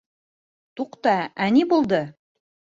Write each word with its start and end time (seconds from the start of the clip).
Туҡта, 0.81 1.15
ә 1.47 1.53
ни 1.59 1.69
булды? 1.77 2.03